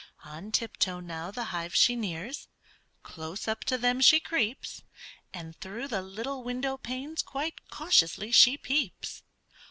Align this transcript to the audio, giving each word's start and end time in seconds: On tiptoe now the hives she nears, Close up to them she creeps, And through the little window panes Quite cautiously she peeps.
On 0.25 0.51
tiptoe 0.51 0.99
now 0.99 1.29
the 1.29 1.43
hives 1.53 1.75
she 1.79 1.95
nears, 1.95 2.47
Close 3.03 3.47
up 3.47 3.63
to 3.65 3.77
them 3.77 4.01
she 4.01 4.19
creeps, 4.19 4.81
And 5.31 5.55
through 5.61 5.89
the 5.89 6.01
little 6.01 6.41
window 6.41 6.75
panes 6.75 7.21
Quite 7.21 7.69
cautiously 7.69 8.31
she 8.31 8.57
peeps. 8.57 9.21